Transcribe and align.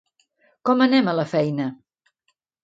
Com 0.69 0.81
anem 0.85 1.11
a 1.11 1.15
la 1.19 1.27
feina? 1.35 1.69